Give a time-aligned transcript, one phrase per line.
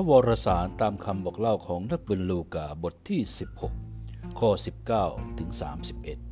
[0.00, 3.20] ระวรสารตามคำบอกเล่าของนักบุญลูกาบทที่
[3.80, 4.50] 16 ข้อ
[4.94, 5.50] 19 ถึง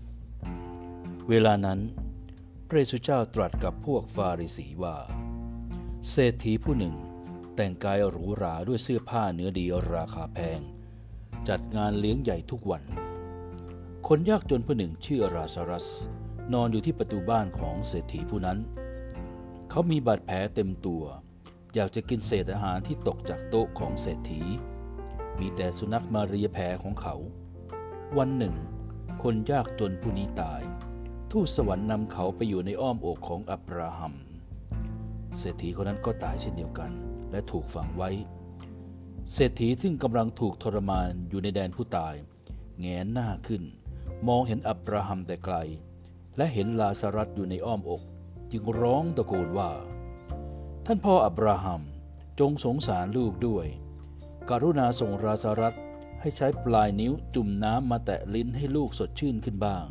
[0.03, 1.81] 31 เวลานั้น
[2.69, 4.97] พระเยซูเจ้าตรัสกับพวกฟาริสีว่า
[6.11, 6.95] เศรษฐีผู้หนึ่ง
[7.55, 10.61] แต่งกายหรูหราด้วยเสื้อผ้าเนื้อดีราคาแพง
[11.49, 12.83] จัดงานเลี้ยงใหญ่ทุกวัน
[14.09, 15.89] คนยากจนผู้หนึ่งชื่อราซารัส
[16.53, 18.59] นอนอยู่ที่ประตูบ้านของเศรษฐีผู้นั้น
[19.71, 21.05] เขามีบาดแผลเต็มตัว
[21.79, 24.43] อยากจะกินเศษอาหารที่ตกจากโต๊ะของเศรษฐี
[25.41, 27.15] มีแต่สุนัขมาเรียแผลของเขา
[28.19, 28.55] วันหนึ่ง
[29.23, 30.63] คนยากจนผู้นี้ตาย
[31.31, 34.15] ทูตสวรรค์นำเขาไปอยู่ในอ้อมอกของอับราฮัม
[35.39, 36.91] เศรษฐีคนนั้นก็ตายเช่นเดียวกัน
[37.31, 38.11] และถูกฝังไว้
[39.35, 42.15] เศรษฐีซึ่งกำลังถูกทรมานอยู่ในแดนผู้ตาย
[42.81, 43.63] แงนหน้าขึ้น
[44.29, 45.57] มองเห็นอับราฮัมแต่ไกล
[46.37, 48.03] และเห็นลาซารัสอยู่ในอ้อมอก
[48.51, 49.71] จึงร้องตะโกนว่า
[50.89, 51.83] ท่านพ่ออับราฮัม
[52.41, 53.67] จงสงสารลูกด้วย
[54.51, 55.75] กรุณาส่งราซารัต
[56.21, 59.85] ให้ใช้ปลายนิ้วจุ่มน้ำมาแตะลิ้นให้ลูกสดชื่นขึ้นบ้าง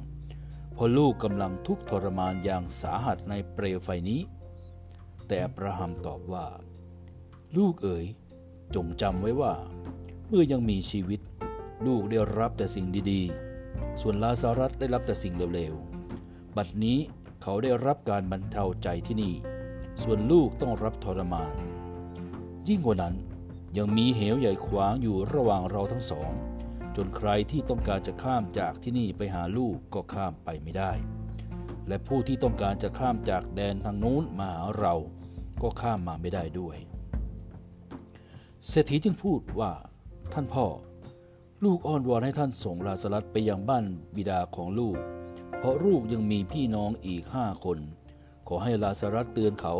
[0.73, 4.22] เพราะลูกกำลังทุกข์ทรมานอย่างสาหัสในเปลวไฟนี้
[5.28, 6.45] แต่อับราฮัมตอบว่า
[7.58, 8.05] ลูกเอ๋ย
[8.75, 9.53] จงจำไว้ว่า
[10.27, 11.22] เมื่อยังมีชีวิต
[11.86, 16.98] ลูกได้รับแต่สิ่งดีๆ ส่วนลาซารัตได้รับแต่สิ่งเลวๆ บัดนี้
[17.42, 19.36] เขาได้รับการบรรเทาใจที่นี่
[20.04, 21.54] ส่วนลูกต้องรับทรมาน
[22.68, 23.16] ยิ่งกว่านั้น
[23.78, 26.32] ยังมีเหวใหญ่ขวางอยู่ระหว่างเราทั้งสอง
[26.96, 30.92] จนใครที่ต้องการจะข้ามจากที่นี่ไปหาลูกก็ข้ามไปไม่ได้
[31.88, 34.96] และผู้ที่ต้องการจะข้ามจากแดนทางนู้นมาหาเรา
[35.62, 36.78] ก็ข้ามมาไม่ได้ด้วย
[38.68, 39.72] เศรษฐีจึงพูดว่า
[40.34, 40.66] ท่านพ่อ
[41.64, 43.86] ลูกอ้อนวอนให้ท่านส่งลาสลัดไปยังบ้าน
[44.16, 44.98] บิดาของลูก
[45.58, 47.78] เพราะลูกยังมีพี่น้องอีกห้าคน
[48.48, 49.76] ขอให้ลาซารัสเตือนเขา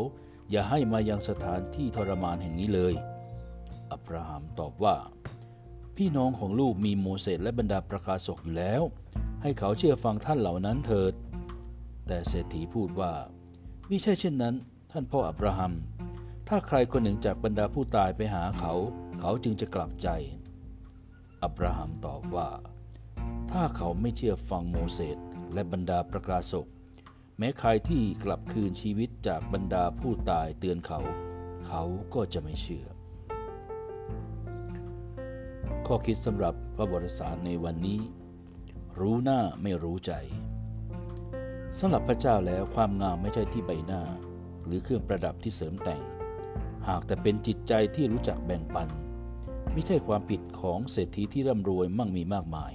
[0.52, 2.94] อย่าให้มายังสถานที่ทรมานแห่งนี้เลย
[3.92, 4.96] อับราฮัมตอบว่า
[5.98, 8.82] พี่น้องของลูกมีโมเสสและบรรดาประกาศกอยู่แล้ว
[9.42, 11.14] ให้เขาเชื่อฟังท่านเหล่านั้นเถิด
[12.08, 13.12] แต่เศรษฐีพูดว่า
[13.90, 14.56] มิใช่เช่นนั้น
[14.92, 15.74] ท่านพ่ออับราฮัม
[16.48, 18.74] ถ้าใครคนหนึ่งจากบรรดาผู้ตายไปหาเขา
[19.20, 20.08] เขาจึงจะกลับใจ
[21.44, 22.50] อับราฮัมตอบว่า
[23.52, 25.18] ถ้าเขาไม่เชื่อฟังโมเสส
[25.54, 26.66] และบรรดาประกาศก
[27.38, 31.00] แม้ใครที่กลับคืนชีวิตจากบรรดาผู้ตายเตือนเขา
[31.68, 32.88] เขาก็จะไม่เชื่อ
[35.88, 38.00] ข้อคิดสำหรับพระบริษัทในวันนี้
[39.00, 40.14] รู้หน้าไม่รู้ใจ
[41.80, 44.04] สำหรับพระเจ้าแล้วความงามไม่ใช่ที่ใบหน้า
[44.66, 46.02] หรือเครื่องประดับที่เสริมแต่ง
[46.88, 48.88] หากแต่เป็นจิตใจที่รู้จักแบ่งปัน
[49.74, 52.72] ไม่ใช่ความผิดของเศรษฐีที่ร่ำรวยมั่งมีมากมาย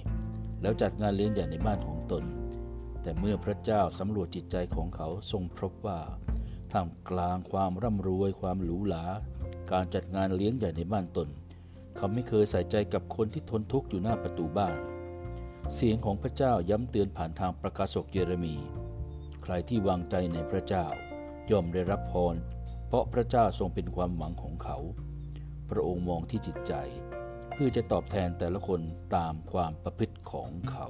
[0.61, 2.23] แล้วจัดงานเลี้ยงใหญ่ในบ้านของตน
[3.01, 5.99] แต่เมื่อพระเจ้าสำรวจจิตใจของเขาทรงพบว่า
[6.71, 9.05] ท่ามกลางความร่ำรวยความหรูหรา
[9.71, 11.27] การจัดงานเลี้ยงใหญ่ในบ้านตน
[11.95, 14.77] เขาไม่เคยใส่ใจกับคนที่ทนทุกข์อยู่หน้าประตูบ้าน
[15.75, 18.55] เสียงของพระเจ้าย้ำเตือนผ่านทางประกาศกเยเรมี
[19.43, 20.85] ใครที่วางใจในพระเจ้า
[21.51, 22.35] ย่อมได้รับพร
[22.87, 24.77] เพราะพระเจ้าทรงเป็นความหวังของเขา
[25.69, 26.73] พระองค์มองที่จิตใจ
[27.53, 28.81] เพื่อจะตอบแทนแต่ละคน
[29.15, 30.87] ตามความประพฤติของเขา